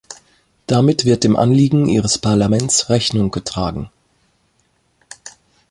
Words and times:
Damit 0.65 1.05
wird 1.05 1.23
dem 1.23 1.35
Anliegen 1.35 1.87
Ihres 1.87 2.17
Parlaments 2.17 2.89
Rechnung 2.89 3.29
getragen. 3.29 3.91